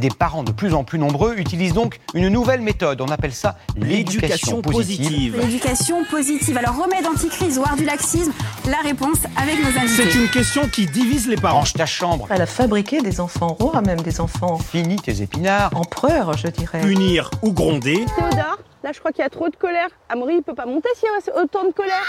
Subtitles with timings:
[0.00, 3.02] Des parents de plus en plus nombreux utilisent donc une nouvelle méthode.
[3.02, 5.36] On appelle ça l'éducation positive.
[5.38, 6.56] L'éducation positive.
[6.56, 8.32] Alors, remède anti-crise ou art du laxisme
[8.66, 10.10] La réponse avec nos invités.
[10.10, 11.58] C'est une question qui divise les parents.
[11.60, 15.70] Range ta chambre, Elle a fabriqué des enfants rois, même des enfants finis tes épinards.
[15.76, 16.80] empereurs, je dirais.
[16.80, 19.88] Punir ou gronder, Théodore, là je crois qu'il y a trop de colère.
[20.08, 22.04] Amaury il peut pas monter s'il y a autant de colère.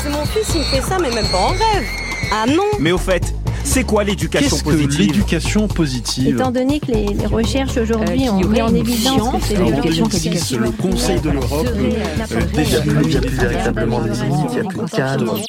[0.00, 1.84] C'est mon fils, il fait ça, mais même pas en rêve.
[2.32, 6.80] Ah non mais au fait, c'est quoi l'éducation Qu'est-ce que positive l'éducation positive Étant donné
[6.80, 10.70] que les, les recherches aujourd'hui Euh, ont mis en évidence que l'éducation 2006, positive le
[10.72, 15.40] Conseil de l'Europe serait euh, véritablement des limites, il y a plus de cadre.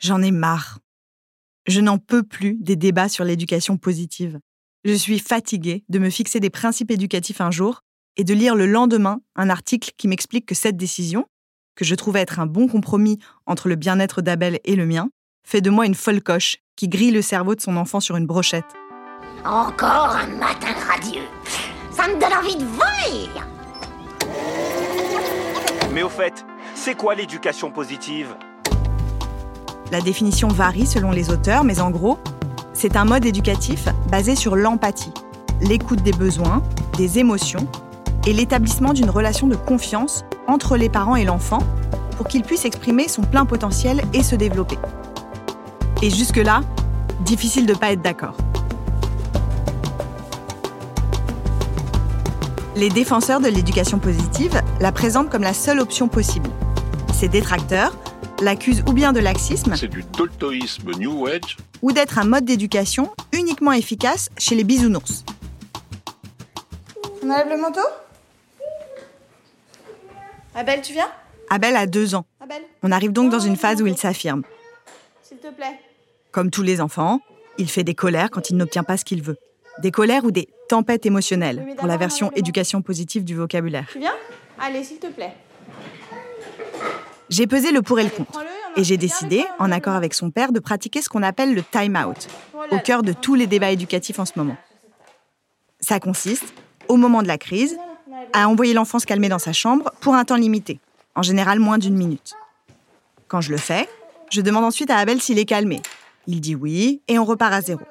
[0.00, 0.78] J'en ai marre.
[1.66, 4.38] Je n'en peux plus des débats sur l'éducation positive.
[4.84, 7.80] Je suis fatiguée de me fixer des principes éducatifs un jour
[8.16, 11.24] et de lire le lendemain un article qui m'explique que cette décision,
[11.74, 15.08] que je trouvais être un bon compromis entre le bien-être d'Abel et le mien,
[15.44, 18.26] fait de moi une folle coche qui grille le cerveau de son enfant sur une
[18.26, 18.64] brochette.
[19.44, 21.28] Encore un matin radieux.
[21.90, 23.46] Ça me donne envie de vomir.
[25.92, 28.34] Mais au fait, c'est quoi l'éducation positive?
[29.92, 32.18] La définition varie selon les auteurs, mais en gros,
[32.72, 35.12] c'est un mode éducatif basé sur l'empathie,
[35.60, 36.62] l'écoute des besoins,
[36.96, 37.68] des émotions
[38.26, 41.60] et l'établissement d'une relation de confiance entre les parents et l'enfant
[42.16, 44.78] pour qu'il puisse exprimer son plein potentiel et se développer.
[46.02, 46.60] Et jusque-là,
[47.20, 48.36] difficile de ne pas être d'accord.
[52.76, 56.50] Les défenseurs de l'éducation positive la présentent comme la seule option possible.
[57.12, 57.96] Ses détracteurs
[58.42, 61.56] l'accusent ou bien de laxisme, C'est du toltoïsme New Age.
[61.82, 65.24] ou d'être un mode d'éducation uniquement efficace chez les bisounours.
[67.22, 67.80] On enlève le manteau?
[70.56, 71.08] Abel, tu viens?
[71.48, 72.26] Abel a deux ans.
[72.42, 74.42] Abel, On arrive donc dans une phase où il s'affirme.
[75.34, 75.78] S'il te plaît.
[76.32, 77.20] Comme tous les enfants,
[77.58, 79.36] il fait des colères quand il n'obtient pas ce qu'il veut.
[79.80, 83.88] Des colères ou des tempêtes émotionnelles, pour la version éducation positive du vocabulaire.
[83.92, 84.14] Tu viens?
[84.60, 85.32] Allez, s'il te plaît.
[87.28, 88.42] J'ai pesé le pour et le contre.
[88.76, 92.28] Et j'ai décidé, en accord avec son père, de pratiquer ce qu'on appelle le time-out,
[92.52, 92.74] Voilà.
[92.74, 94.56] au cœur de tous les débats éducatifs en ce moment.
[95.80, 96.52] Ça consiste,
[96.88, 97.76] au moment de la crise,
[98.32, 100.80] à envoyer l'enfant se calmer dans sa chambre pour un temps limité,
[101.14, 102.34] en général moins d'une minute.
[103.28, 103.88] Quand je le fais,
[104.30, 105.80] je demande ensuite à Abel s'il est calmé.
[106.26, 107.82] Il dit oui, et on repart à zéro.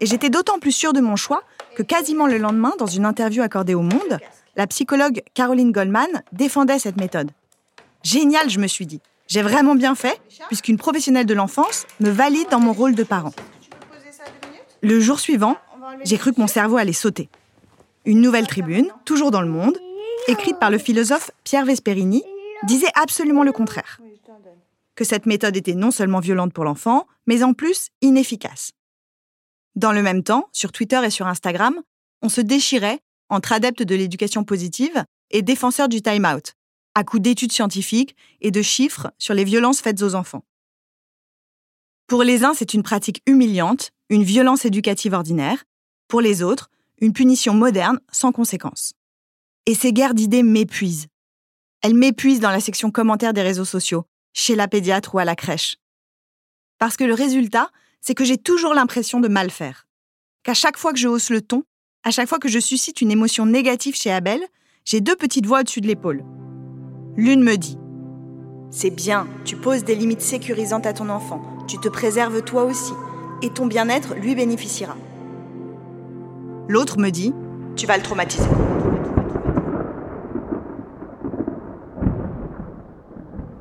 [0.00, 1.42] Et j'étais d'autant plus sûre de mon choix
[1.76, 4.18] que quasiment le lendemain, dans une interview accordée au Monde,
[4.56, 7.30] la psychologue Caroline Goldman défendait cette méthode.
[8.02, 9.00] Génial, je me suis dit.
[9.26, 13.32] J'ai vraiment bien fait, puisqu'une professionnelle de l'enfance me valide dans mon rôle de parent.
[14.82, 15.56] Le jour suivant,
[16.04, 17.30] j'ai cru que mon cerveau allait sauter.
[18.04, 19.78] Une nouvelle tribune, toujours dans le monde,
[20.28, 22.22] écrite par le philosophe Pierre Vesperini,
[22.64, 23.98] disait absolument le contraire.
[24.94, 28.72] Que cette méthode était non seulement violente pour l'enfant, mais en plus inefficace.
[29.74, 31.80] Dans le même temps, sur Twitter et sur Instagram,
[32.22, 36.54] on se déchirait entre adeptes de l'éducation positive et défenseurs du time-out,
[36.94, 40.44] à coups d'études scientifiques et de chiffres sur les violences faites aux enfants.
[42.06, 45.64] Pour les uns, c'est une pratique humiliante, une violence éducative ordinaire.
[46.06, 48.92] Pour les autres, une punition moderne sans conséquence.
[49.66, 51.08] Et ces guerres d'idées m'épuisent.
[51.82, 54.04] Elles m'épuisent dans la section commentaires des réseaux sociaux,
[54.34, 55.76] chez la pédiatre ou à la crèche.
[56.78, 57.70] Parce que le résultat,
[58.02, 59.86] c'est que j'ai toujours l'impression de mal faire.
[60.42, 61.62] Qu'à chaque fois que je hausse le ton,
[62.02, 64.42] à chaque fois que je suscite une émotion négative chez Abel,
[64.84, 66.22] j'ai deux petites voix au-dessus de l'épaule.
[67.16, 67.78] L'une me dit
[68.70, 72.92] C'est bien, tu poses des limites sécurisantes à ton enfant, tu te préserves toi aussi,
[73.40, 74.96] et ton bien-être lui bénéficiera.
[76.68, 77.32] L'autre me dit
[77.76, 78.48] Tu vas le traumatiser.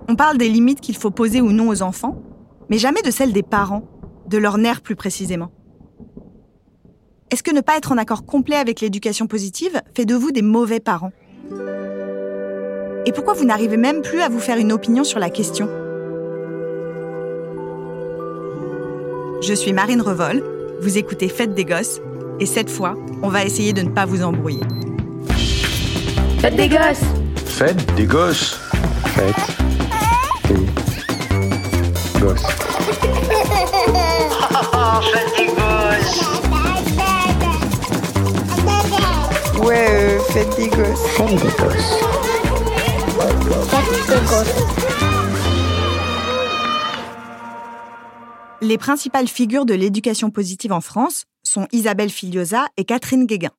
[0.07, 2.21] On parle des limites qu'il faut poser ou non aux enfants,
[2.69, 3.83] mais jamais de celles des parents,
[4.27, 5.51] de leurs nerfs plus précisément.
[7.31, 10.41] Est-ce que ne pas être en accord complet avec l'éducation positive fait de vous des
[10.41, 11.11] mauvais parents?
[13.05, 15.67] Et pourquoi vous n'arrivez même plus à vous faire une opinion sur la question?
[19.41, 20.43] Je suis Marine Revol,
[20.81, 22.01] vous écoutez Fête des Gosses,
[22.39, 24.63] et cette fois, on va essayer de ne pas vous embrouiller.
[26.39, 27.03] Faites des gosses
[27.45, 28.59] Faites des gosses.
[29.05, 29.35] Faites
[29.69, 29.72] des
[39.61, 41.03] Ouais, euh, faites des gosses.
[41.17, 41.99] Faites des gosses.
[43.67, 44.53] Faites des gosses.
[48.61, 53.51] Les principales figures de l'éducation positive en France sont Isabelle Filiosa et Catherine Guéguin.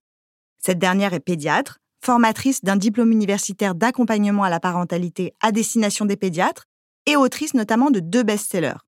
[0.59, 6.17] Cette dernière est pédiatre, formatrice d'un diplôme universitaire d'accompagnement à la parentalité à destination des
[6.17, 6.65] pédiatres
[7.07, 8.79] et autrice notamment de deux best-sellers,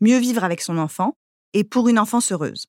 [0.00, 1.16] Mieux vivre avec son enfant
[1.52, 2.66] et Pour une enfance heureuse.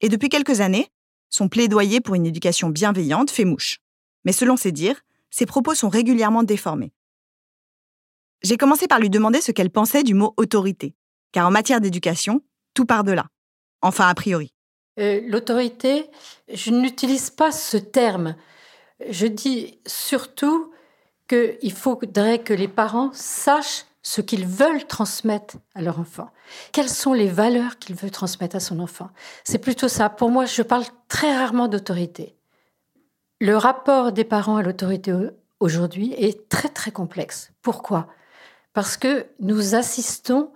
[0.00, 0.88] Et depuis quelques années,
[1.30, 3.80] son plaidoyer pour une éducation bienveillante fait mouche.
[4.24, 5.00] Mais selon ses dires,
[5.30, 6.92] ses propos sont régulièrement déformés.
[8.42, 10.94] J'ai commencé par lui demander ce qu'elle pensait du mot autorité,
[11.32, 12.42] car en matière d'éducation,
[12.74, 13.26] tout part de là.
[13.80, 14.52] Enfin, a priori.
[14.98, 16.06] Euh, L'autorité,
[16.52, 18.36] je n'utilise pas ce terme.
[19.08, 20.72] Je dis surtout
[21.26, 26.30] qu'il faudrait que les parents sachent ce qu'ils veulent transmettre à leur enfant.
[26.72, 29.08] Quelles sont les valeurs qu'ils veulent transmettre à son enfant?
[29.42, 30.10] C'est plutôt ça.
[30.10, 32.36] Pour moi, je parle très rarement d'autorité.
[33.40, 35.12] Le rapport des parents à l'autorité
[35.58, 37.50] aujourd'hui est très très complexe.
[37.62, 38.06] Pourquoi?
[38.74, 40.52] Parce que nous assistons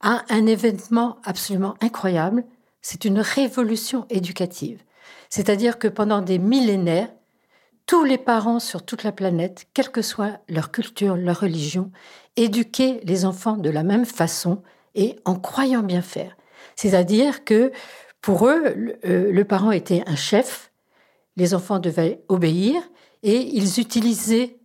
[0.00, 2.44] à un événement absolument incroyable.
[2.82, 4.82] C'est une révolution éducative.
[5.30, 7.08] C'est-à-dire que pendant des millénaires,
[7.90, 11.90] tous les parents sur toute la planète, quelle que soit leur culture, leur religion,
[12.36, 14.62] éduquaient les enfants de la même façon
[14.94, 16.36] et en croyant bien faire.
[16.76, 17.72] C'est-à-dire que
[18.20, 20.70] pour eux, le, euh, le parent était un chef,
[21.36, 22.80] les enfants devaient obéir
[23.24, 24.60] et ils utilisaient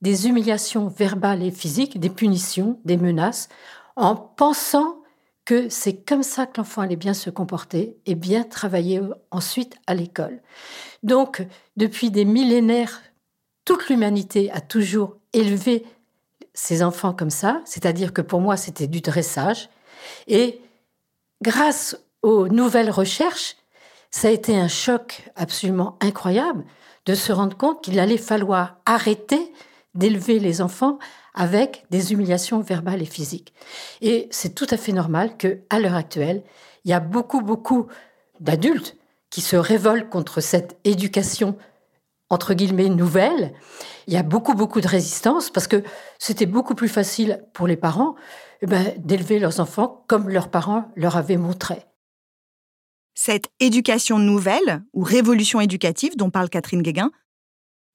[0.00, 3.48] des humiliations verbales et physiques, des punitions, des menaces,
[3.96, 4.97] en pensant
[5.48, 9.00] que c'est comme ça que l'enfant allait bien se comporter et bien travailler
[9.30, 10.42] ensuite à l'école.
[11.02, 11.42] Donc,
[11.78, 13.00] depuis des millénaires,
[13.64, 15.86] toute l'humanité a toujours élevé
[16.52, 19.70] ses enfants comme ça, c'est-à-dire que pour moi, c'était du dressage.
[20.26, 20.60] Et
[21.40, 23.56] grâce aux nouvelles recherches,
[24.10, 26.66] ça a été un choc absolument incroyable
[27.06, 29.50] de se rendre compte qu'il allait falloir arrêter
[29.94, 30.98] d'élever les enfants
[31.34, 33.52] avec des humiliations verbales et physiques.
[34.00, 36.42] Et c'est tout à fait normal que, à l'heure actuelle,
[36.84, 37.86] il y a beaucoup, beaucoup
[38.40, 38.96] d'adultes
[39.30, 41.56] qui se révoltent contre cette éducation
[42.30, 43.54] entre guillemets nouvelle.
[44.06, 45.82] Il y a beaucoup, beaucoup de résistance parce que
[46.18, 48.14] c'était beaucoup plus facile pour les parents
[48.60, 51.84] eh ben, d'élever leurs enfants comme leurs parents leur avaient montré.
[53.14, 57.10] Cette éducation nouvelle, ou révolution éducative dont parle Catherine Guéguin,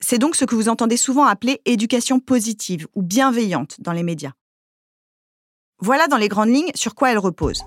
[0.05, 4.33] c'est donc ce que vous entendez souvent appeler éducation positive ou bienveillante dans les médias.
[5.79, 7.63] Voilà dans les grandes lignes sur quoi elle repose.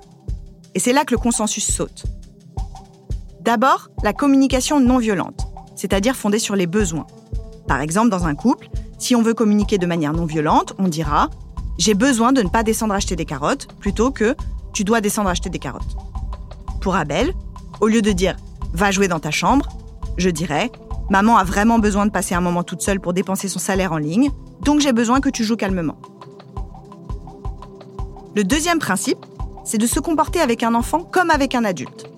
[0.75, 2.05] Et c'est là que le consensus saute.
[3.41, 5.47] D'abord, la communication non violente,
[5.77, 7.07] c'est-à-dire fondée sur les besoins.
[7.67, 8.69] Par exemple, dans un couple,
[8.99, 11.31] si on veut communiquer de manière non violente, on dira
[11.79, 14.37] J'ai besoin de ne pas descendre acheter des carottes plutôt que
[14.75, 15.97] Tu dois descendre acheter des carottes.
[16.83, 17.33] Pour Abel,
[17.81, 18.37] au lieu de dire
[18.75, 19.69] Va jouer dans ta chambre,
[20.19, 20.71] je dirais
[21.09, 23.99] Maman a vraiment besoin de passer un moment toute seule pour dépenser son salaire en
[23.99, 24.31] ligne,
[24.63, 25.97] donc j'ai besoin que tu joues calmement.
[28.35, 29.25] Le deuxième principe,
[29.65, 32.11] c'est de se comporter avec un enfant comme avec un adulte.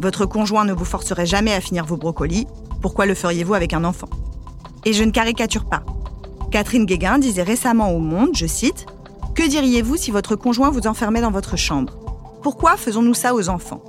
[0.00, 2.46] Votre conjoint ne vous forcerait jamais à finir vos brocolis,
[2.80, 4.08] pourquoi le feriez-vous avec un enfant?
[4.84, 5.82] Et je ne caricature pas.
[6.50, 8.86] Catherine Guéguin disait récemment au Monde, je cite,
[9.34, 11.94] Que diriez-vous si votre conjoint vous enfermait dans votre chambre?
[12.42, 13.82] Pourquoi faisons-nous ça aux enfants?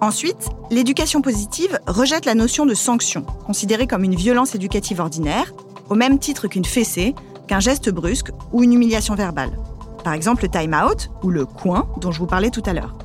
[0.00, 5.54] Ensuite, l'éducation positive rejette la notion de sanction, considérée comme une violence éducative ordinaire,
[5.88, 7.14] au même titre qu'une fessée,
[7.48, 9.58] qu'un geste brusque ou une humiliation verbale.
[10.04, 12.96] Par exemple le time-out ou le coin dont je vous parlais tout à l'heure.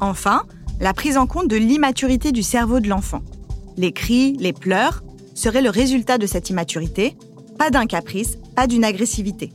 [0.00, 0.42] Enfin,
[0.80, 3.22] la prise en compte de l'immaturité du cerveau de l'enfant.
[3.76, 5.02] Les cris, les pleurs
[5.34, 7.16] seraient le résultat de cette immaturité,
[7.58, 9.52] pas d'un caprice, pas d'une agressivité.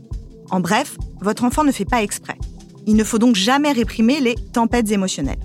[0.51, 2.37] En bref, votre enfant ne fait pas exprès.
[2.89, 5.37] Il ne faut donc jamais réprimer les tempêtes émotionnelles.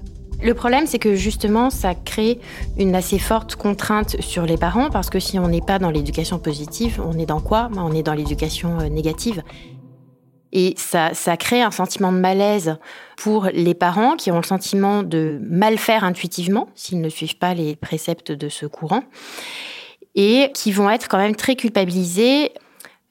[0.42, 2.40] Le problème, c'est que justement, ça crée
[2.78, 6.38] une assez forte contrainte sur les parents, parce que si on n'est pas dans l'éducation
[6.38, 7.68] positive, on est dans quoi?
[7.76, 9.42] On est dans l'éducation euh, négative.
[10.52, 12.78] Et ça, ça crée un sentiment de malaise
[13.18, 17.52] pour les parents qui ont le sentiment de mal faire intuitivement s'ils ne suivent pas
[17.52, 19.02] les préceptes de ce courant
[20.14, 22.52] et qui vont être quand même très culpabilisés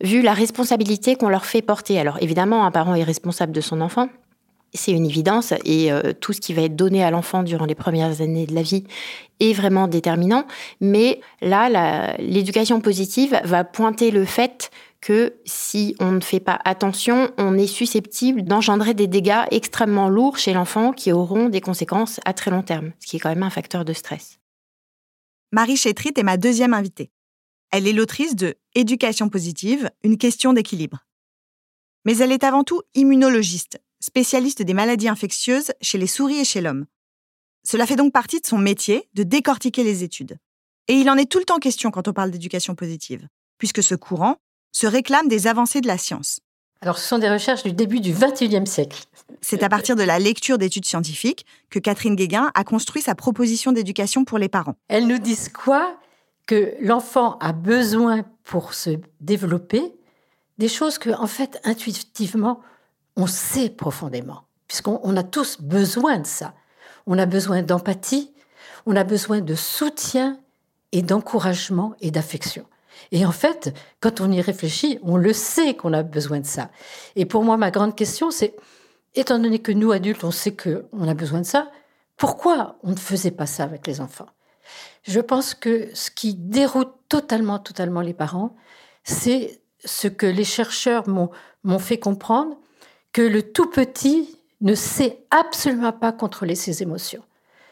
[0.01, 1.99] vu la responsabilité qu'on leur fait porter.
[1.99, 4.09] Alors évidemment, un parent est responsable de son enfant,
[4.73, 7.75] c'est une évidence et euh, tout ce qui va être donné à l'enfant durant les
[7.75, 8.85] premières années de la vie
[9.39, 10.45] est vraiment déterminant.
[10.81, 17.31] Mais là, l'éducation positive va pointer le fait que si on ne fait pas attention,
[17.37, 22.33] on est susceptible d'engendrer des dégâts extrêmement lourds chez l'enfant qui auront des conséquences à
[22.33, 24.39] très long terme, ce qui est quand même un facteur de stress.
[25.51, 27.11] Marie Chétrit est ma deuxième invitée.
[27.71, 31.05] Elle est l'autrice de Éducation positive, une question d'équilibre.
[32.05, 36.60] Mais elle est avant tout immunologiste, spécialiste des maladies infectieuses chez les souris et chez
[36.60, 36.86] l'homme.
[37.65, 40.38] Cela fait donc partie de son métier de décortiquer les études.
[40.89, 43.25] Et il en est tout le temps question quand on parle d'éducation positive,
[43.57, 44.36] puisque ce courant
[44.74, 46.41] se réclament des avancées de la science.
[46.81, 49.05] Alors, ce sont des recherches du début du XXIe siècle.
[49.39, 53.72] C'est à partir de la lecture d'études scientifiques que Catherine Guéguin a construit sa proposition
[53.72, 54.75] d'éducation pour les parents.
[54.89, 55.98] Elles nous disent quoi?
[56.45, 59.93] Que l'enfant a besoin pour se développer
[60.57, 62.60] des choses que, en fait, intuitivement,
[63.15, 66.53] on sait profondément, puisqu'on a tous besoin de ça.
[67.05, 68.34] On a besoin d'empathie,
[68.86, 70.39] on a besoin de soutien
[70.91, 72.65] et d'encouragement et d'affection.
[73.12, 76.70] Et en fait, quand on y réfléchit, on le sait qu'on a besoin de ça.
[77.15, 78.55] Et pour moi, ma grande question, c'est,
[79.15, 81.70] étant donné que nous, adultes, on sait qu'on a besoin de ça,
[82.17, 84.27] pourquoi on ne faisait pas ça avec les enfants?
[85.03, 88.55] Je pense que ce qui déroute totalement, totalement les parents,
[89.03, 92.58] c'est ce que les chercheurs m'ont fait comprendre,
[93.13, 97.24] que le tout petit ne sait absolument pas contrôler ses émotions.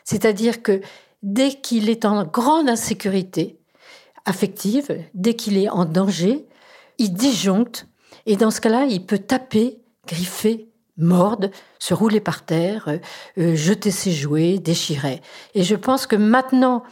[0.03, 0.81] C'est-à-dire que
[1.23, 3.57] dès qu'il est en grande insécurité,
[4.25, 6.45] affective, dès qu'il est en danger,
[6.97, 7.87] il disjoncte
[8.25, 12.97] et dans ce cas-là, il peut taper, griffer, mordre, se rouler par terre, euh,
[13.39, 15.21] euh, jeter ses jouets, déchirer.
[15.55, 16.83] Et je pense que maintenant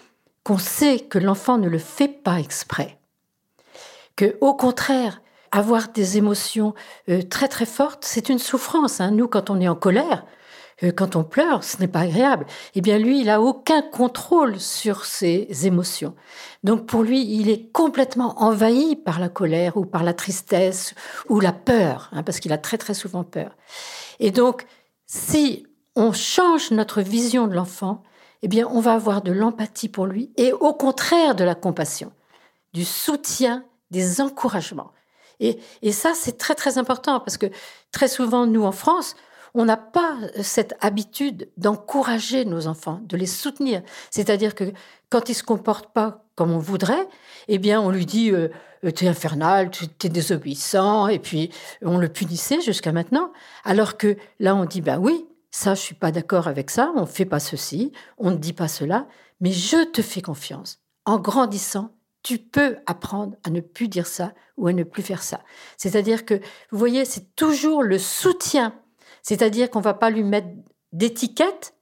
[0.43, 2.97] qu'on sait que l'enfant ne le fait pas exprès,
[4.15, 6.73] que au contraire, avoir des émotions
[7.09, 9.01] euh, très très fortes, c'est une souffrance.
[9.01, 9.11] Hein.
[9.11, 10.25] Nous, quand on est en colère,
[10.95, 12.45] quand on pleure, ce n'est pas agréable.
[12.75, 16.15] Eh bien, lui, il n'a aucun contrôle sur ses émotions.
[16.63, 20.95] Donc, pour lui, il est complètement envahi par la colère ou par la tristesse
[21.27, 23.57] ou la peur, hein, parce qu'il a très, très souvent peur.
[24.19, 24.65] Et donc,
[25.05, 28.03] si on change notre vision de l'enfant,
[28.41, 32.13] eh bien, on va avoir de l'empathie pour lui et au contraire de la compassion,
[32.73, 34.91] du soutien, des encouragements.
[35.39, 35.57] Et,
[35.91, 37.47] ça, c'est très, très important parce que
[37.91, 39.15] très souvent, nous, en France,
[39.53, 43.81] on n'a pas cette habitude d'encourager nos enfants, de les soutenir.
[44.11, 44.65] C'est-à-dire que
[45.09, 47.07] quand ils se comportent pas comme on voudrait,
[47.47, 48.49] eh bien, on lui dit euh,
[48.85, 53.31] euh, tu es infernal, tu es désobéissant, et puis on le punissait jusqu'à maintenant.
[53.63, 57.05] Alors que là, on dit ben oui, ça, je suis pas d'accord avec ça, on
[57.05, 59.07] fait pas ceci, on ne dit pas cela,
[59.41, 60.79] mais je te fais confiance.
[61.05, 61.91] En grandissant,
[62.23, 65.41] tu peux apprendre à ne plus dire ça ou à ne plus faire ça.
[65.77, 66.35] C'est-à-dire que,
[66.71, 68.73] vous voyez, c'est toujours le soutien
[69.21, 70.47] c'est-à-dire qu'on ne va pas lui mettre
[70.91, 71.75] d'étiquette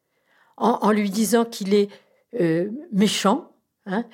[0.57, 1.87] en, lui disant qu'il est
[2.39, 3.51] euh, méchant,
[3.85, 4.05] hein,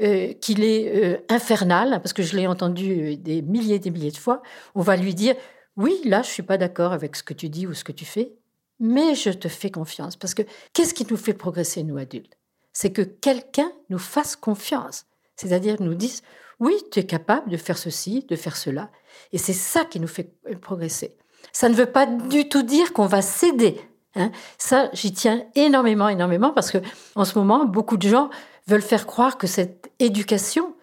[0.00, 4.12] euh, qu'il est euh, infernal, parce que je l'ai entendu des milliers et des milliers
[4.12, 4.42] de fois.
[4.76, 5.34] On va lui dire
[5.76, 8.04] oui, là, je suis pas d'accord avec ce que tu dis ou ce que tu
[8.04, 8.32] fais,
[8.80, 10.16] mais je te fais confiance.
[10.16, 10.42] Parce que
[10.72, 12.38] qu'est-ce qui nous fait progresser, nous adultes?
[12.72, 15.04] C'est que quelqu'un nous fasse confiance.
[15.38, 16.22] C'est-à-dire nous dise
[16.60, 18.90] oui, tu es capable de faire ceci, de faire cela.
[19.32, 21.16] Et c'est ça qui nous fait progresser.
[21.52, 23.80] Ça ne veut pas du tout dire qu'on va céder.
[24.16, 24.32] Hein.
[24.58, 26.78] Ça, j'y tiens énormément, énormément, parce que
[27.14, 28.30] en ce moment, beaucoup de gens
[28.66, 30.74] veulent faire croire que cette éducation,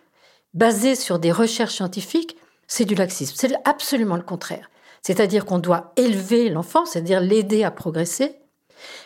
[0.53, 3.35] basée sur des recherches scientifiques, c'est du laxisme.
[3.37, 4.69] C'est absolument le contraire.
[5.01, 8.39] C'est-à-dire qu'on doit élever l'enfant, c'est-à-dire l'aider à progresser,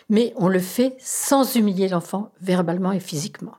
[0.08, 3.56] mais on le fait sans humilier l'enfant verbalement et physiquement.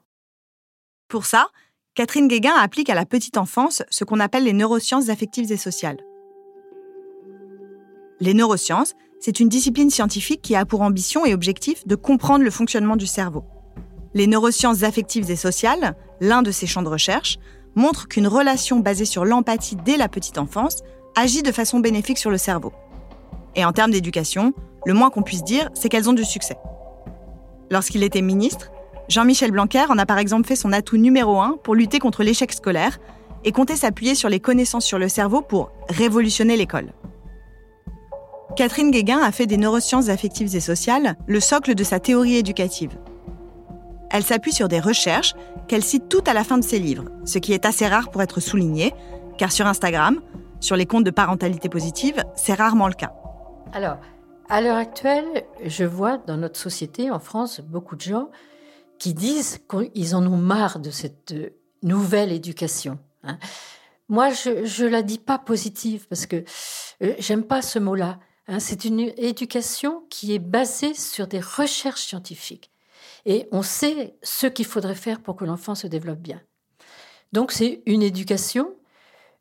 [1.07, 1.49] Pour ça,
[1.93, 5.97] Catherine Guéguin applique à la petite enfance ce qu'on appelle les neurosciences affectives et sociales.
[8.21, 12.51] Les neurosciences, c'est une discipline scientifique qui a pour ambition et objectif de comprendre le
[12.51, 13.43] fonctionnement du cerveau.
[14.13, 17.37] Les neurosciences affectives et sociales, l'un de ces champs de recherche,
[17.75, 20.83] montrent qu'une relation basée sur l'empathie dès la petite enfance
[21.17, 22.71] agit de façon bénéfique sur le cerveau.
[23.55, 24.53] Et en termes d'éducation,
[24.85, 26.55] le moins qu'on puisse dire, c'est qu'elles ont du succès.
[27.69, 28.71] Lorsqu'il était ministre,
[29.09, 32.51] Jean-Michel Blanquer en a par exemple fait son atout numéro un pour lutter contre l'échec
[32.53, 32.99] scolaire
[33.43, 36.93] et comptait s'appuyer sur les connaissances sur le cerveau pour révolutionner l'école.
[38.55, 42.97] Catherine Guéguin a fait des neurosciences affectives et sociales le socle de sa théorie éducative.
[44.09, 45.35] Elle s'appuie sur des recherches
[45.67, 48.21] qu'elle cite toutes à la fin de ses livres, ce qui est assez rare pour
[48.21, 48.93] être souligné,
[49.37, 50.19] car sur Instagram,
[50.59, 53.13] sur les comptes de parentalité positive, c'est rarement le cas.
[53.73, 53.97] Alors,
[54.49, 58.29] à l'heure actuelle, je vois dans notre société, en France, beaucoup de gens
[59.01, 61.33] qui disent qu'ils en ont marre de cette
[61.81, 62.99] nouvelle éducation.
[63.23, 63.39] Hein.
[64.09, 66.43] Moi, je ne la dis pas positive parce que
[67.01, 68.19] euh, j'aime pas ce mot-là.
[68.47, 72.69] Hein, c'est une éducation qui est basée sur des recherches scientifiques.
[73.25, 76.39] Et on sait ce qu'il faudrait faire pour que l'enfant se développe bien.
[77.31, 78.71] Donc c'est une éducation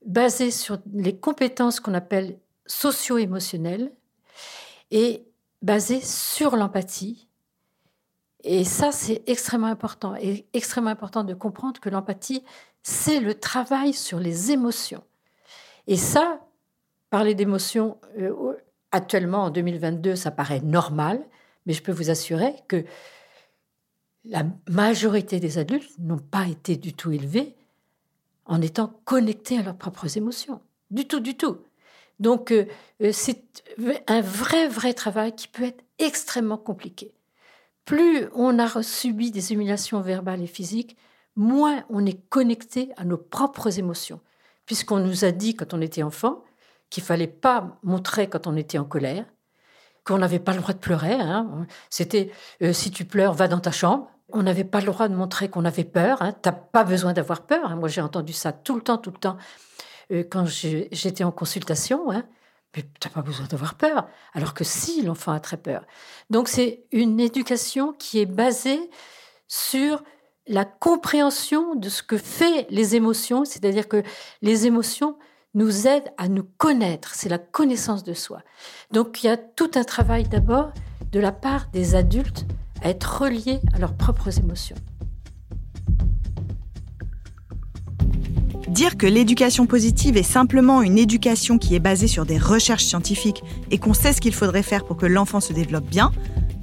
[0.06, 3.92] basée sur les compétences qu'on appelle socio-émotionnelles
[4.90, 5.26] et
[5.60, 7.28] basée sur l'empathie.
[8.44, 10.14] Et ça, c'est extrêmement important.
[10.16, 12.42] Et extrêmement important de comprendre que l'empathie,
[12.82, 15.02] c'est le travail sur les émotions.
[15.86, 16.40] Et ça,
[17.10, 18.54] parler d'émotions, euh,
[18.92, 21.20] actuellement en 2022, ça paraît normal,
[21.66, 22.84] mais je peux vous assurer que
[24.24, 27.56] la majorité des adultes n'ont pas été du tout élevés
[28.44, 30.60] en étant connectés à leurs propres émotions.
[30.90, 31.58] Du tout, du tout.
[32.18, 32.66] Donc, euh,
[33.02, 33.64] euh, c'est
[34.06, 37.14] un vrai, vrai travail qui peut être extrêmement compliqué.
[37.84, 40.96] Plus on a subi des humiliations verbales et physiques,
[41.36, 44.20] moins on est connecté à nos propres émotions.
[44.66, 46.44] Puisqu'on nous a dit quand on était enfant
[46.90, 49.24] qu'il fallait pas montrer quand on était en colère,
[50.04, 51.14] qu'on n'avait pas le droit de pleurer.
[51.14, 51.66] Hein.
[51.88, 52.30] C'était
[52.62, 54.10] euh, si tu pleures, va dans ta chambre.
[54.32, 56.22] On n'avait pas le droit de montrer qu'on avait peur.
[56.22, 56.32] Hein.
[56.32, 57.70] Tu n'as pas besoin d'avoir peur.
[57.70, 57.76] Hein.
[57.76, 59.36] Moi, j'ai entendu ça tout le temps, tout le temps,
[60.12, 62.10] euh, quand j'étais en consultation.
[62.76, 64.08] Mais tu n'as pas besoin d'avoir peur.
[64.32, 65.84] Alors que si, l'enfant a très peur.
[66.30, 68.90] Donc, c'est une éducation qui est basée
[69.48, 70.02] sur
[70.46, 74.02] la compréhension de ce que fait les émotions, c'est-à-dire que
[74.42, 75.16] les émotions
[75.54, 78.42] nous aident à nous connaître, c'est la connaissance de soi.
[78.92, 80.72] Donc il y a tout un travail d'abord
[81.12, 82.44] de la part des adultes
[82.82, 84.76] à être reliés à leurs propres émotions.
[88.80, 93.42] Dire que l'éducation positive est simplement une éducation qui est basée sur des recherches scientifiques
[93.70, 96.12] et qu'on sait ce qu'il faudrait faire pour que l'enfant se développe bien,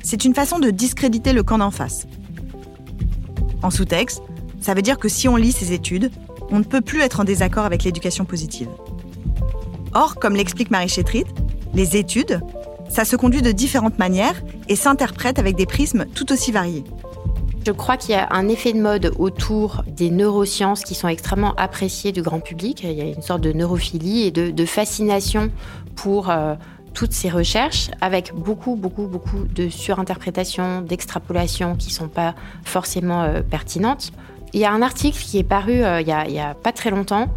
[0.02, 2.08] c'est une façon de discréditer le camp d'en face.
[3.62, 4.24] En sous-texte,
[4.60, 6.10] ça veut dire que si on lit ces études,
[6.50, 8.70] on ne peut plus être en désaccord avec l'éducation positive.
[9.94, 11.26] Or, comme l'explique Marie Chétrit,
[11.76, 12.42] les études,
[12.90, 16.84] ça se conduit de différentes manières et s'interprète avec des prismes tout aussi variés.
[17.68, 21.54] Je crois qu'il y a un effet de mode autour des neurosciences qui sont extrêmement
[21.56, 22.80] appréciées du grand public.
[22.86, 25.52] Il y a une sorte de neurophilie et de, fascination
[25.94, 26.56] pour euh,
[26.94, 33.24] toutes ces recherches, avec beaucoup, beaucoup, beaucoup de surinterprétations, d'extrapolations qui ne sont pas forcément
[33.24, 34.14] euh, pertinentes.
[34.54, 37.28] Il y a un article qui est paru euh, il n'y a, pas très longtemps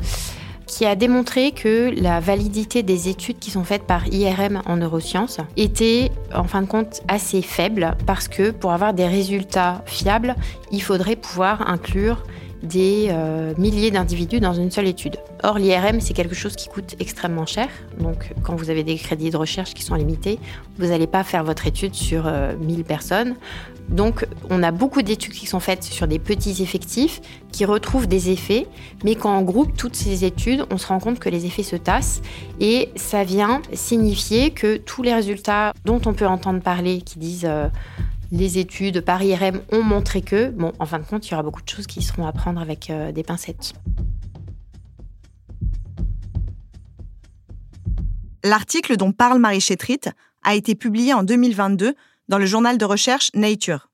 [0.71, 5.39] qui a démontré que la validité des études qui sont faites par IRM en neurosciences
[5.57, 10.37] était en fin de compte assez faible parce que pour avoir des résultats fiables,
[10.71, 12.23] il faudrait pouvoir inclure
[12.63, 15.17] des euh, milliers d'individus dans une seule étude.
[15.43, 17.69] Or, l'IRM, c'est quelque chose qui coûte extrêmement cher.
[17.99, 20.39] Donc, quand vous avez des crédits de recherche qui sont limités,
[20.79, 23.37] vous n'allez pas faire votre étude sur 1000 euh, personnes.
[23.89, 27.21] Donc, on a beaucoup d'études qui sont faites sur des petits effectifs
[27.51, 28.67] qui retrouvent des effets,
[29.05, 31.75] mais quand on groupe toutes ces études, on se rend compte que les effets se
[31.75, 32.23] tassent
[32.61, 37.47] et ça vient signifier que tous les résultats dont on peut entendre parler qui disent
[37.49, 37.69] euh,
[38.33, 41.43] les études par IRM ont montré que, bon, en fin de compte, il y aura
[41.43, 43.73] beaucoup de choses qui seront à prendre avec euh, des pincettes.
[48.45, 50.01] L'article dont parle Marie Chétrit
[50.43, 51.95] a été publié en 2022
[52.29, 53.91] dans le journal de recherche Nature.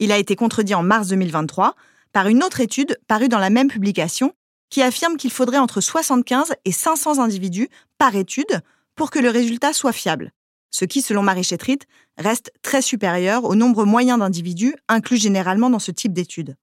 [0.00, 1.74] Il a été contredit en mars 2023
[2.12, 4.32] par une autre étude parue dans la même publication
[4.70, 8.62] qui affirme qu'il faudrait entre 75 et 500 individus par étude
[8.96, 10.32] pour que le résultat soit fiable
[10.70, 11.78] ce qui, selon Marie Chétrit,
[12.16, 16.56] reste très supérieur au nombre moyen d'individus inclus généralement dans ce type d'études.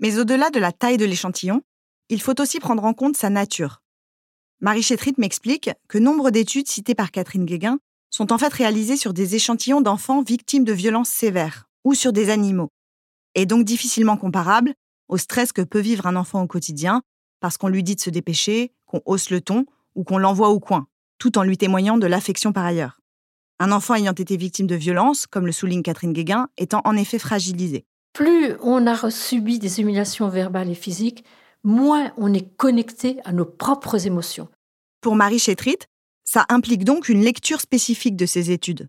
[0.00, 1.62] Mais au-delà de la taille de l'échantillon,
[2.08, 3.82] il faut aussi prendre en compte sa nature.
[4.60, 7.78] Marie Chétrit m'explique que nombre d'études citées par Catherine Guéguin
[8.10, 12.28] sont en fait réalisées sur des échantillons d'enfants victimes de violences sévères ou sur des
[12.28, 12.68] animaux,
[13.34, 14.74] et donc difficilement comparables
[15.08, 17.02] au stress que peut vivre un enfant au quotidien
[17.40, 20.60] parce qu'on lui dit de se dépêcher, qu'on hausse le ton ou qu'on l'envoie au
[20.60, 20.86] coin
[21.20, 22.98] tout en lui témoignant de l'affection par ailleurs.
[23.60, 27.20] Un enfant ayant été victime de violences, comme le souligne Catherine Guéguin, étant en effet
[27.20, 27.84] fragilisé.
[28.14, 31.24] Plus on a subi des humiliations verbales et physiques,
[31.62, 34.48] moins on est connecté à nos propres émotions.
[35.02, 35.76] Pour Marie Chétrit,
[36.24, 38.88] ça implique donc une lecture spécifique de ces études.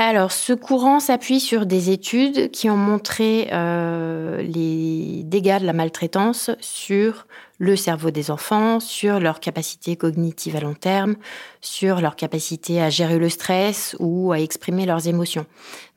[0.00, 5.72] Alors, ce courant s'appuie sur des études qui ont montré euh, les dégâts de la
[5.72, 7.26] maltraitance sur
[7.58, 11.16] le cerveau des enfants, sur leur capacité cognitive à long terme,
[11.60, 15.46] sur leur capacité à gérer le stress ou à exprimer leurs émotions.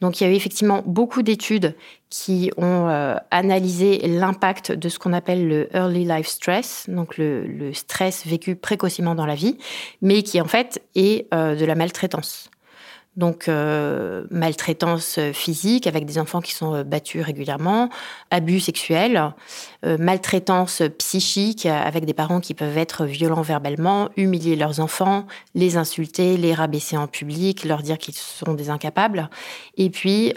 [0.01, 1.75] Donc, il y a eu effectivement beaucoup d'études
[2.09, 7.71] qui ont euh, analysé l'impact de ce qu'on appelle le early life stress, donc le,
[7.73, 9.59] stress vécu précocement dans la vie,
[10.01, 12.49] mais qui en fait est euh, de la maltraitance.
[13.17, 17.89] Donc, euh, maltraitance physique avec des enfants qui sont euh, battus régulièrement,
[18.29, 19.33] abus sexuels,
[19.85, 25.75] euh, maltraitance psychique avec des parents qui peuvent être violents verbalement, humilier leurs enfants, les
[25.75, 29.29] insulter, les rabaisser en public, leur dire qu'ils sont des incapables.
[29.75, 30.33] Et puis,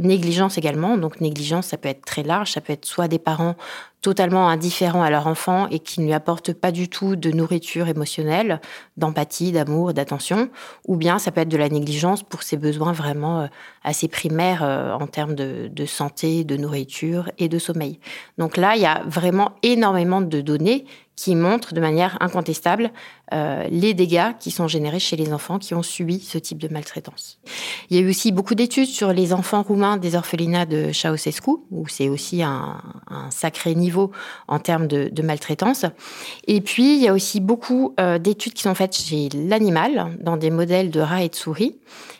[0.00, 0.96] négligence également.
[0.96, 2.52] Donc, négligence, ça peut être très large.
[2.52, 3.56] Ça peut être soit des parents
[4.06, 7.88] totalement indifférents à leur enfant et qui ne lui apportent pas du tout de nourriture
[7.88, 8.60] émotionnelle,
[8.96, 10.48] d'empathie, d'amour, d'attention,
[10.86, 13.46] ou bien ça peut être de la négligence pour ses besoins vraiment euh,
[13.82, 17.98] assez primaires euh, en termes de, de santé, de nourriture et de sommeil.
[18.38, 20.84] Donc là, il y a vraiment énormément de données
[21.16, 22.90] qui montre de manière incontestable
[23.32, 26.68] euh, les dégâts qui sont générés chez les enfants qui ont subi ce type de
[26.68, 27.38] maltraitance.
[27.88, 31.52] Il y a eu aussi beaucoup d'études sur les enfants roumains des orphelinats de Ceausescu,
[31.70, 34.12] où c'est aussi un, un, sacré niveau
[34.46, 35.86] en termes de, de, maltraitance.
[36.46, 40.36] Et puis, il y a aussi beaucoup euh, d'études qui sont faites chez l'animal, dans
[40.36, 41.78] des modèles de rats et de souris.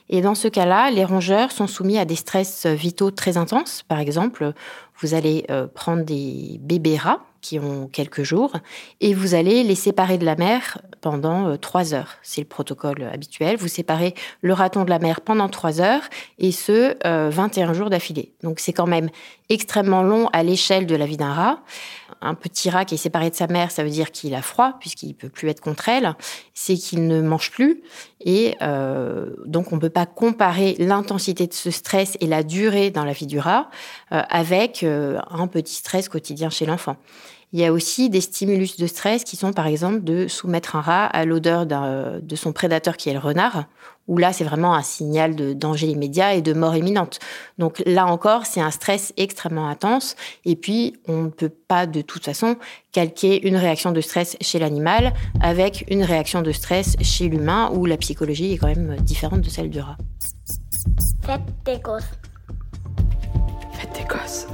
[0.09, 3.83] Et dans ce cas-là, les rongeurs sont soumis à des stress vitaux très intenses.
[3.87, 4.53] Par exemple,
[5.01, 8.55] vous allez euh, prendre des bébés rats qui ont quelques jours,
[9.01, 12.17] et vous allez les séparer de la mère pendant euh, trois heures.
[12.23, 13.57] C'est le protocole habituel.
[13.57, 16.03] Vous séparez le raton de la mère pendant trois heures,
[16.39, 18.33] et ce, 21 euh, jours d'affilée.
[18.43, 19.11] Donc c'est quand même
[19.49, 21.61] extrêmement long à l'échelle de la vie d'un rat.
[22.27, 24.77] Un petit rat qui est séparé de sa mère, ça veut dire qu'il a froid,
[24.81, 26.15] puisqu'il peut plus être contre elle.
[26.55, 27.83] C'est qu'il ne mange plus.
[28.21, 32.91] Et euh, donc, on ne peut pas comparer l'intensité de ce stress et la durée
[32.91, 33.71] dans la vie du rat
[34.13, 36.97] euh, avec euh, un petit stress quotidien chez l'enfant.
[37.53, 40.81] Il y a aussi des stimulus de stress qui sont par exemple de soumettre un
[40.81, 43.65] rat à l'odeur de son prédateur qui est le renard,
[44.09, 47.19] où là c'est vraiment un signal de danger immédiat et de mort imminente.
[47.59, 52.03] Donc là encore, c'est un stress extrêmement intense et puis on ne peut pas de
[52.03, 52.57] toute façon
[52.93, 57.87] calquer une réaction de stress chez l'animal avec une réaction de stress chez l'humain où
[57.87, 59.97] la psychologie est quand même différente de celle du rat.
[61.23, 62.11] Faites des gosses.
[63.73, 64.47] Faites des gosses.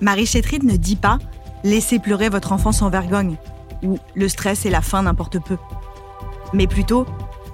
[0.00, 1.18] Marie Chétride ne dit pas
[1.64, 3.36] laissez pleurer votre enfant sans vergogne
[3.82, 5.56] ou le stress est la fin n'importe peu.
[6.52, 7.06] Mais plutôt,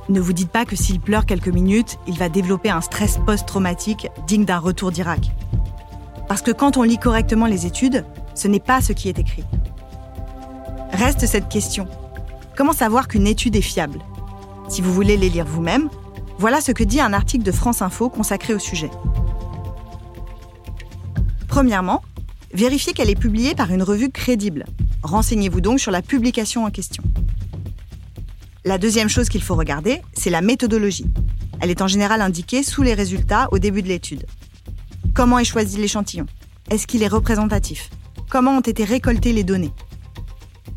[0.09, 4.09] ne vous dites pas que s'il pleure quelques minutes, il va développer un stress post-traumatique
[4.26, 5.33] digne d'un retour d'Irak.
[6.28, 8.04] Parce que quand on lit correctement les études,
[8.35, 9.44] ce n'est pas ce qui est écrit.
[10.92, 11.87] Reste cette question.
[12.57, 13.98] Comment savoir qu'une étude est fiable?
[14.68, 15.88] Si vous voulez les lire vous-même,
[16.38, 18.90] voilà ce que dit un article de France Info consacré au sujet.
[21.48, 22.02] Premièrement,
[22.55, 24.64] Vérifiez qu'elle est publiée par une revue crédible.
[25.03, 27.03] Renseignez-vous donc sur la publication en question.
[28.64, 31.07] La deuxième chose qu'il faut regarder, c'est la méthodologie.
[31.61, 34.25] Elle est en général indiquée sous les résultats au début de l'étude.
[35.14, 36.27] Comment est choisi l'échantillon?
[36.71, 37.90] Est-ce qu'il est représentatif?
[38.31, 39.73] Comment ont été récoltées les données?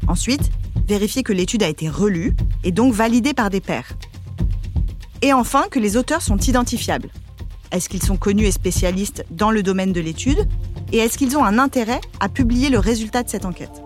[0.08, 0.50] Ensuite,
[0.88, 3.94] vérifiez que l'étude a été relue et donc validée par des pairs.
[5.22, 7.10] Et enfin, que les auteurs sont identifiables.
[7.72, 10.48] Est-ce qu'ils sont connus et spécialistes dans le domaine de l'étude?
[10.92, 13.84] Et est-ce qu'ils ont un intérêt à publier le résultat de cette enquête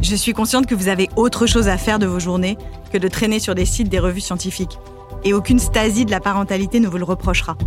[0.00, 2.56] Je suis consciente que vous avez autre chose à faire de vos journées
[2.92, 4.78] que de traîner sur des sites des revues scientifiques.
[5.24, 7.58] Et aucune stasie de la parentalité ne vous le reprochera.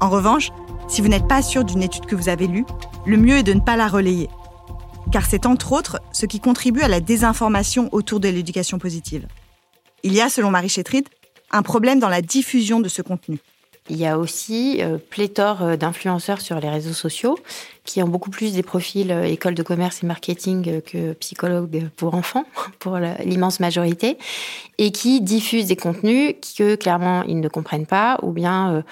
[0.00, 0.50] En revanche,
[0.88, 2.66] si vous n'êtes pas sûr d'une étude que vous avez lue,
[3.06, 4.28] le mieux est de ne pas la relayer.
[5.10, 9.26] Car c'est entre autres ce qui contribue à la désinformation autour de l'éducation positive.
[10.02, 11.08] Il y a, selon Marie Chétride,
[11.50, 13.40] un problème dans la diffusion de ce contenu.
[13.88, 17.38] Il y a aussi euh, pléthore euh, d'influenceurs sur les réseaux sociaux
[17.84, 22.14] qui ont beaucoup plus des profils euh, école de commerce et marketing que psychologues pour
[22.14, 22.44] enfants,
[22.80, 24.18] pour l'immense majorité,
[24.78, 28.82] et qui diffusent des contenus que clairement ils ne comprennent pas ou bien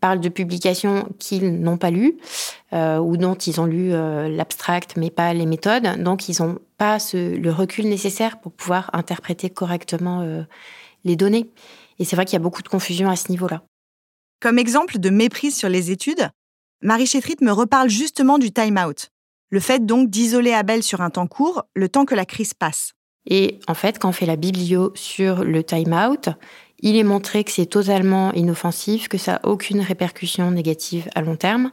[0.00, 2.16] parlent de publications qu'ils n'ont pas lues
[2.72, 6.02] ou dont ils ont lu l'abstract mais pas les méthodes.
[6.02, 10.26] Donc ils n'ont pas ce, le recul nécessaire pour pouvoir interpréter correctement
[11.04, 11.50] les données.
[11.98, 13.62] Et c'est vrai qu'il y a beaucoup de confusion à ce niveau-là.
[14.44, 16.28] Comme exemple de méprise sur les études,
[16.82, 19.08] Marie Chétrit me reparle justement du time-out,
[19.48, 22.92] le fait donc d'isoler Abel sur un temps court, le temps que la crise passe.
[23.26, 26.28] Et en fait, quand on fait la biblio sur le time-out,
[26.80, 31.36] il est montré que c'est totalement inoffensif, que ça n'a aucune répercussion négative à long
[31.36, 31.70] terme.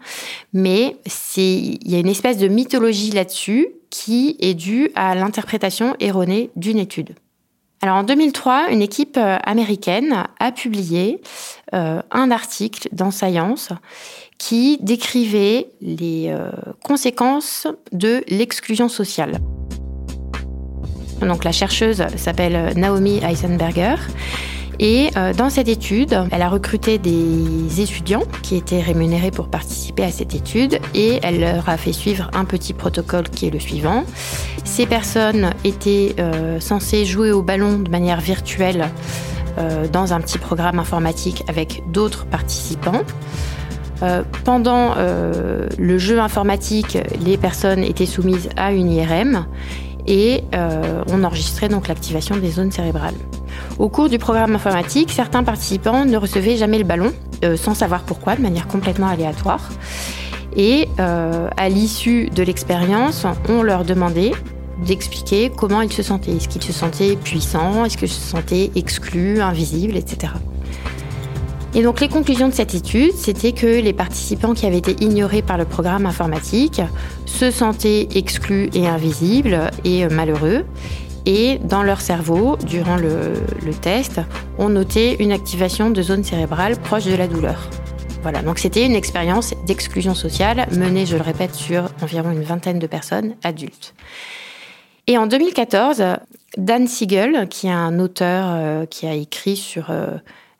[0.53, 0.95] Mais
[1.35, 6.79] il y a une espèce de mythologie là-dessus qui est due à l'interprétation erronée d'une
[6.79, 7.15] étude.
[7.83, 11.19] Alors en 2003, une équipe euh, américaine a publié
[11.73, 13.69] euh, un article dans Science
[14.37, 16.51] qui décrivait les euh,
[16.83, 19.39] conséquences de l'exclusion sociale.
[21.21, 23.95] Donc la chercheuse s'appelle Naomi Eisenberger
[24.79, 30.03] Et euh, dans cette étude, elle a recruté des étudiants qui étaient rémunérés pour participer
[30.03, 33.59] à cette étude et elle leur a fait suivre un petit protocole qui est le
[33.59, 34.05] suivant.
[34.63, 38.89] Ces personnes étaient euh, censées jouer au ballon de manière virtuelle
[39.57, 43.03] euh, dans un petit programme informatique avec d'autres participants.
[44.03, 49.45] Euh, pendant euh, le jeu informatique, les personnes étaient soumises à une IRM
[50.07, 53.13] et euh, on enregistrait donc l'activation des zones cérébrales.
[53.81, 57.11] Au cours du programme informatique, certains participants ne recevaient jamais le ballon,
[57.55, 59.71] sans savoir pourquoi, de manière complètement aléatoire.
[60.55, 64.33] Et à l'issue de l'expérience, on leur demandait
[64.85, 66.33] d'expliquer comment ils se sentaient.
[66.33, 67.83] Est-ce qu'ils se sentaient puissants?
[67.83, 70.33] Est-ce qu'ils se sentaient exclus, invisibles, etc.
[71.73, 75.41] Et donc les conclusions de cette étude, c'était que les participants qui avaient été ignorés
[75.41, 76.83] par le programme informatique
[77.25, 80.65] se sentaient exclus et invisibles et malheureux.
[81.25, 83.33] Et dans leur cerveau, durant le,
[83.81, 84.21] test,
[84.57, 87.69] on notait une activation de zones cérébrales proches de la douleur.
[88.23, 92.79] Voilà, donc c'était une expérience d'exclusion sociale menée, je le répète, sur environ une vingtaine
[92.79, 93.93] de personnes adultes.
[95.07, 96.03] Et en 2014,
[96.57, 100.07] Dan Siegel, qui est un auteur euh, qui a écrit sur euh,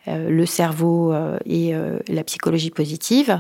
[0.08, 1.14] euh, le cerveau
[1.46, 1.74] et
[2.08, 3.40] la psychologie positive,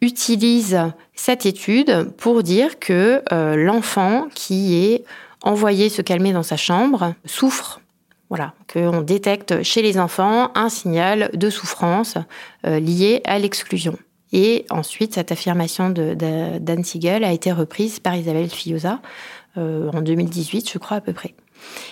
[0.00, 0.80] utilise
[1.14, 3.22] cette étude pour dire que
[3.56, 5.04] l'enfant qui est
[5.42, 7.80] envoyé se calmer dans sa chambre souffre.
[8.28, 12.18] Voilà, qu'on détecte chez les enfants un signal de souffrance
[12.64, 13.96] lié à l'exclusion.
[14.32, 19.00] Et ensuite, cette affirmation d'Anne Siegel a été reprise par Isabelle Fioza
[19.56, 21.34] euh, en 2018, je crois à peu près.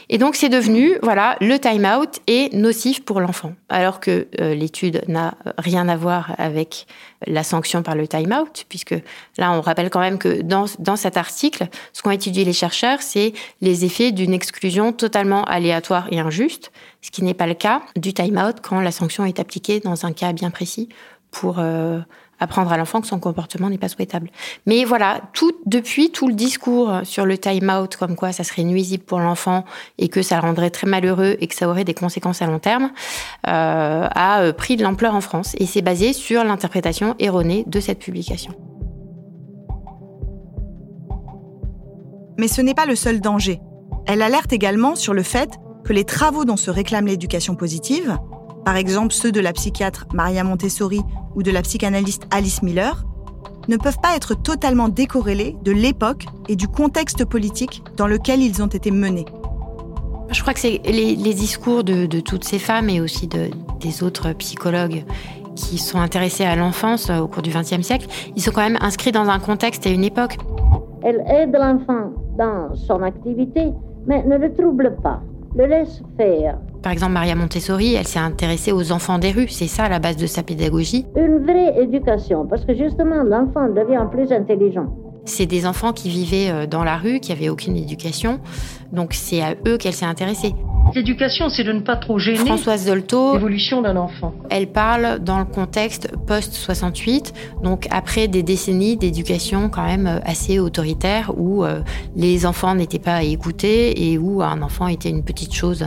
[0.09, 5.03] Et donc c'est devenu, voilà, le time-out est nocif pour l'enfant, alors que euh, l'étude
[5.09, 6.87] n'a rien à voir avec
[7.27, 8.95] la sanction par le time-out, puisque
[9.39, 13.03] là on rappelle quand même que dans, dans cet article, ce qu'ont étudié les chercheurs,
[13.03, 17.83] c'est les effets d'une exclusion totalement aléatoire et injuste, ce qui n'est pas le cas
[17.97, 20.89] du time-out quand la sanction est appliquée dans un cas bien précis
[21.41, 22.01] pour euh,
[22.41, 24.31] apprendre à l'enfant que son comportement n'est pas souhaitable.
[24.67, 25.21] Mais voilà,
[25.67, 29.65] depuis tout le discours sur le time-out, comme quoi ça serait nuisible pour l'enfant
[29.99, 32.59] et que ça le rendrait très malheureux et que ça aurait des conséquences à long
[32.59, 32.91] terme,
[33.47, 35.55] euh, a euh, pris de l'ampleur en France.
[35.59, 38.53] Et c'est basé sur l'interprétation erronée de cette publication.
[42.39, 43.61] Mais ce n'est pas le seul danger.
[44.07, 45.51] Elle alerte également sur le fait
[45.85, 48.19] que les travaux dont se réclame l'éducation positive,
[48.67, 51.01] par exemple ceux de la psychiatre Maria Montessori
[51.37, 53.07] ou de la psychanalyste Alice Miller,
[53.69, 58.65] ne peuvent pas être totalement décorrélés de l'époque et du contexte politique dans lequel ils
[58.65, 59.25] ont été menés.
[60.31, 63.51] Je crois que c'est les, discours de, toutes ces femmes et aussi de,
[63.81, 65.05] des autres psychologues
[65.55, 69.13] qui sont intéressés à l'enfance au cours du XXe siècle, ils sont quand même inscrits
[69.13, 70.39] dans un contexte et une époque.
[71.05, 73.69] Elle aide l'enfant dans son activité,
[74.09, 75.21] mais ne le trouble pas,
[75.57, 76.59] le laisse faire.
[76.83, 79.49] Par exemple, Maria Montessori, elle s'est intéressée aux enfants des rues.
[79.49, 81.07] C'est ça la base de sa pédagogie.
[81.17, 84.87] Une vraie éducation, parce que justement, l'enfant devient plus intelligent.
[85.25, 88.39] C'est des enfants qui vivaient euh, dans la rue, qui n'avaient aucune éducation.
[88.93, 90.55] Donc c'est à eux qu'elle s'est intéressée.
[90.95, 94.33] L'éducation, c'est de ne pas trop gêner Françoise Dolto, l'évolution d'un enfant.
[94.51, 100.59] Elle parle dans le contexte post-68, donc après des décennies d'éducation quand même euh, assez
[100.59, 101.81] autoritaire, où euh,
[102.15, 105.85] les enfants n'étaient pas écoutés et où un enfant était une petite chose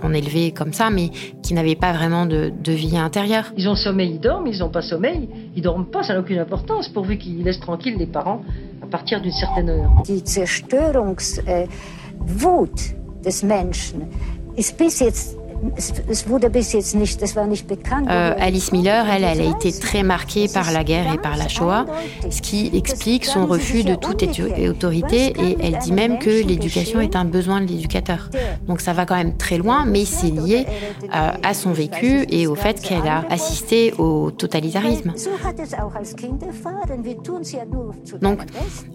[0.00, 1.10] qu'on élevait comme ça, mais
[1.42, 3.52] qui n'avaient pas vraiment de, vie intérieure.
[3.56, 6.38] Ils ont sommeil, ils dorment, ils n'ont pas sommeil, ils dorment pas, ça n'a aucune
[6.38, 8.42] importance, pourvu qu'ils laissent tranquilles les parents
[8.82, 9.90] à partir d'une certaine heure.
[10.04, 14.08] Die Zerstörungswut des Menschen
[18.10, 21.46] euh, Alice Miller, elle, elle a été très marquée par la guerre et par la
[21.46, 21.86] Shoah,
[22.30, 24.24] ce qui explique son refus de toute
[24.68, 28.28] autorité et elle dit même que l'éducation est un besoin de l'éducateur.
[28.66, 30.66] Donc ça va quand même très loin, mais c'est lié
[31.14, 35.12] euh, à son vécu et au fait qu'elle a assisté au totalitarisme.
[38.20, 38.40] Donc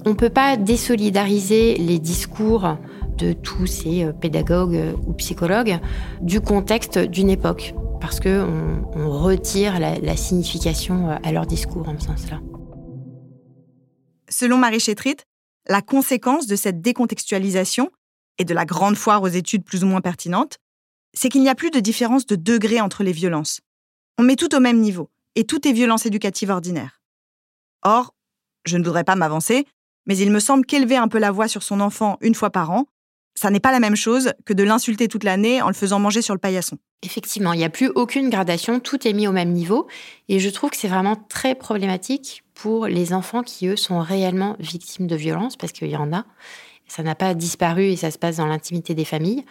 [0.06, 2.76] on ne peut pas désolidariser les discours
[3.18, 5.80] de tous ces euh, pédagogues euh, ou psychologues
[6.22, 12.00] du contexte d'une époque, parce qu'on on retire la, signification euh, à leur discours en
[12.00, 12.40] ce sens-là.
[14.30, 15.18] Selon Marie Chétrit,
[15.68, 17.92] la conséquence de cette décontextualisation
[18.38, 20.60] et de la grande foire aux études plus ou moins pertinentes,
[21.14, 23.62] c'est qu'il n'y a plus de différence de degré entre les violences.
[24.20, 27.02] On met tout au même niveau, et tout est violence éducative ordinaire.
[27.84, 28.14] Or,
[28.66, 29.66] je ne voudrais pas m'avancer,
[30.06, 32.72] mais il me semble qu'élever un peu la voix sur son enfant une fois par
[32.72, 32.86] an,
[33.38, 36.24] ça n'est pas la même chose que de l'insulter toute l'année en le faisant manger
[36.24, 36.80] sur le paillasson.
[37.04, 39.86] Effectivement, il n'y a plus aucune gradation, tout est mis au même niveau.
[40.28, 44.56] Et je trouve que c'est vraiment très problématique pour les enfants qui, eux, sont réellement
[44.60, 46.26] victimes de violences, parce qu'il y en a.
[46.88, 49.46] Ça n'a pas disparu et ça se passe dans l'intimité des familles.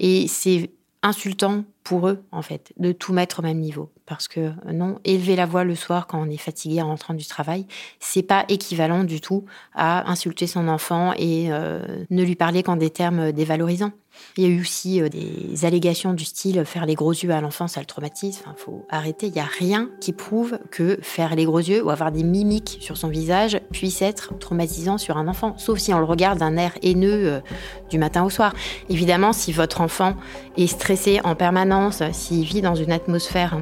[0.00, 0.70] Et c'est
[1.02, 3.90] insultant pour eux, en fait, de tout mettre au même niveau.
[4.06, 7.26] Parce que non, élever la voix le soir quand on est fatigué en rentrant du
[7.26, 7.66] travail,
[7.98, 12.76] c'est pas équivalent du tout à insulter son enfant et euh, ne lui parler qu'en
[12.76, 13.92] des termes dévalorisants.
[14.36, 17.40] Il y a eu aussi euh, des allégations du style faire les gros yeux à
[17.40, 18.40] l'enfant, ça le traumatise.
[18.40, 19.26] Enfin, faut arrêter.
[19.26, 22.78] Il n'y a rien qui prouve que faire les gros yeux ou avoir des mimiques
[22.80, 26.56] sur son visage puisse être traumatisant sur un enfant, sauf si on le regarde d'un
[26.56, 27.42] air haineux
[27.90, 28.54] du matin au soir.
[28.88, 30.16] Évidemment, si votre enfant
[30.56, 33.58] est stressé en permanence, s'il vit dans une atmosphère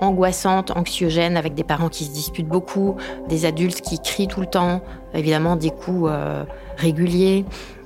[0.00, 2.96] angoissante, anxiogène, avec des parents qui se disputent beaucoup,
[3.28, 4.80] des adultes qui crient tout le temps,
[5.14, 6.44] évidemment des coups euh,
[6.76, 7.44] réguliers.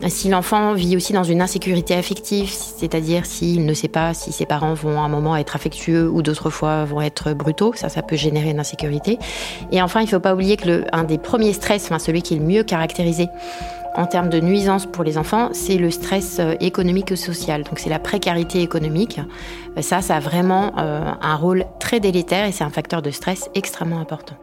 [0.08, 4.46] Si l'enfant vit aussi dans une insécurité affective, c'est-à-dire s'il ne sait pas si ses
[4.46, 8.02] parents vont à un moment être affectueux ou d'autres fois vont être brutaux, ça, ça
[8.02, 9.18] peut générer une insécurité.
[9.70, 12.22] Et enfin, il ne faut pas oublier que le, un des premiers stress, enfin celui
[12.22, 13.28] qui est le mieux caractérisé,
[13.94, 17.62] en termes de nuisance pour les enfants, c'est le stress euh, économique et social.
[17.64, 19.20] Donc c'est la précarité économique.
[19.76, 23.10] Euh, ça, ça a vraiment euh, un rôle très délétère et c'est un facteur de
[23.10, 24.36] stress extrêmement important.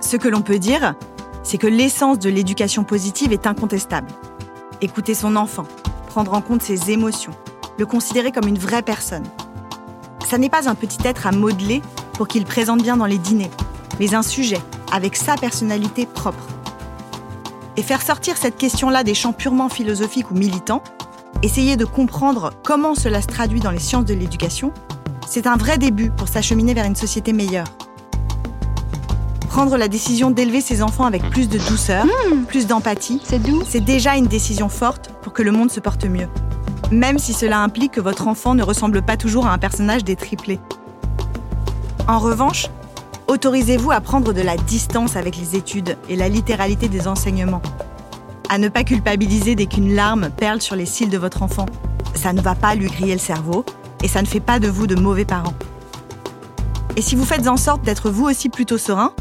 [0.00, 0.94] Ce que l'on peut dire,
[1.42, 4.08] c'est que l'essence de l'éducation positive est incontestable.
[4.80, 5.64] Écouter son enfant,
[6.06, 7.32] prendre en compte ses émotions,
[7.78, 9.24] le considérer comme une vraie personne.
[10.28, 11.82] Ça n'est pas un petit être à modeler
[12.14, 13.50] pour qu'il présente bien dans les dîners,
[14.00, 14.60] mais un sujet
[14.92, 16.46] avec sa personnalité propre.
[17.76, 20.82] Et faire sortir cette question-là des champs purement philosophiques ou militants,
[21.42, 24.72] essayer de comprendre comment cela se traduit dans les sciences de l'éducation,
[25.28, 27.66] c'est un vrai début pour s'acheminer vers une société meilleure.
[29.48, 32.44] Prendre la décision d'élever ses enfants avec plus de douceur, mmh.
[32.46, 36.28] plus d'empathie, c'est C'est déjà une décision forte pour que le monde se porte mieux
[36.90, 40.16] même si cela implique que votre enfant ne ressemble pas toujours à un personnage des
[40.16, 40.60] triplés.
[42.08, 42.66] En revanche,
[43.26, 47.62] autorisez-vous à prendre de la distance avec les études et la littéralité des enseignements.
[48.48, 51.66] À ne pas culpabiliser dès qu'une larme perle sur les cils de votre enfant.
[52.14, 53.64] Ça ne va pas lui griller le cerveau
[54.04, 55.54] et ça ne fait pas de vous de mauvais parents.
[56.96, 59.12] Et si vous faites en sorte d'être vous aussi plutôt serein,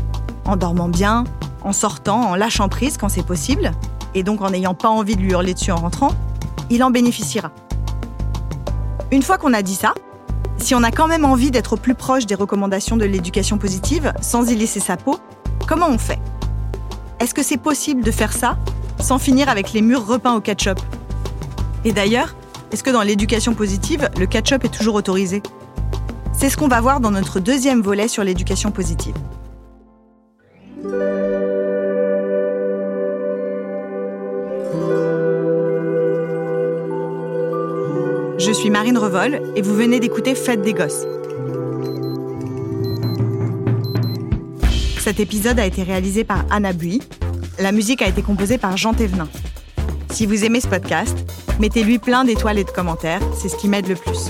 [0.45, 1.23] en dormant bien,
[1.63, 3.71] en sortant, en lâchant prise quand c'est possible,
[4.13, 6.11] et donc en n'ayant pas envie de lui hurler dessus en rentrant,
[6.69, 7.51] il en bénéficiera.
[9.12, 9.93] Une fois qu'on a dit ça,
[10.58, 14.49] si on a quand même envie d'être plus proche des recommandations de l'éducation positive sans
[14.49, 15.19] y laisser sa peau,
[15.67, 16.19] comment on fait?
[17.19, 18.58] Est-ce que c'est possible de faire ça
[18.99, 20.80] sans finir avec les murs repeints au ketchup?
[21.84, 22.36] Et d'ailleurs,
[22.71, 25.43] est-ce que dans l'éducation positive, le ketchup est toujours autorisé?
[26.34, 29.15] C'est ce qu'on va voir dans notre deuxième volet sur l'éducation positive.
[38.45, 41.08] Je suis Marine Revol et vous venez d'écouter Fête des Gosses.
[44.99, 47.01] Cet épisode a été réalisé par Anna Bui.
[47.58, 49.27] La musique a été composée par Jean Thévenin.
[50.12, 51.17] Si vous aimez ce podcast,
[51.60, 54.29] mettez-lui plein d'étoiles et de commentaires, c'est ce qui m'aide le plus.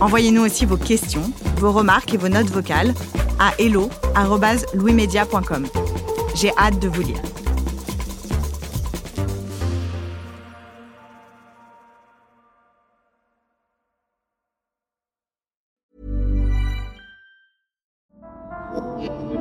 [0.00, 2.94] Envoyez-nous aussi vos questions, vos remarques et vos notes vocales
[3.38, 5.66] à hello.louismedia.com.
[6.34, 7.20] J'ai hâte de vous lire.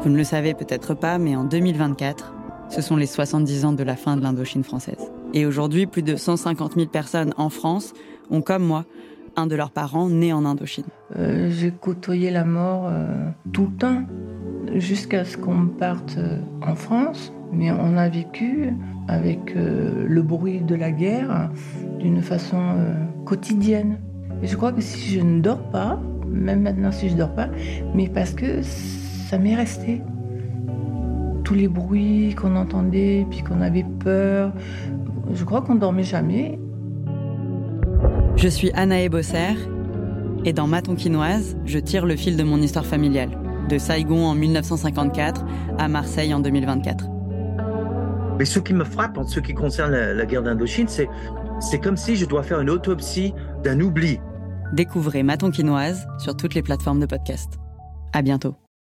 [0.08, 2.34] Vous ne le savez peut-être pas, mais en 2024,
[2.70, 5.12] ce sont les 70 ans de la fin de l'Indochine française.
[5.34, 7.94] Et aujourd'hui, plus de 150 000 personnes en France
[8.32, 8.86] ont, comme moi,
[9.36, 10.86] un de leurs parents né en Indochine.
[11.18, 14.04] Euh, j'ai côtoyé la mort euh, tout le temps,
[14.76, 17.34] jusqu'à ce qu'on parte euh, en France.
[17.52, 18.74] Mais on a vécu
[19.10, 21.50] avec le bruit de la guerre
[22.00, 22.76] d'une façon
[23.26, 24.00] quotidienne.
[24.42, 27.48] Je crois que si je ne dors pas, même maintenant si je ne dors pas,
[27.94, 28.62] mais parce que
[29.28, 30.02] ça m'est resté.
[31.44, 34.54] Tous les bruits qu'on entendait, puis qu'on avait peur,
[35.34, 36.58] je crois qu'on dormait jamais.
[38.38, 39.56] Je suis Anaë Bosser,
[40.46, 43.32] et dans Ma Tonkinoise, je tire le fil de mon histoire familiale,
[43.70, 45.44] de Saigon en 1954
[45.78, 47.06] à Marseille en 2024.
[48.40, 51.10] Mais ce qui me frappe en ce qui concerne la, guerre d'Indochine, c'est,
[51.60, 54.20] c'est comme si je dois faire une autopsie d'un oubli.
[54.74, 57.54] Découvrez Ma Tonkinoise sur toutes les plateformes de podcast.
[58.14, 58.56] À bientôt.